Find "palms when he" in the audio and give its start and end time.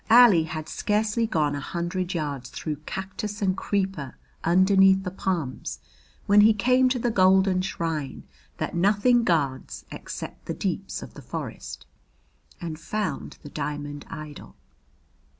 5.11-6.55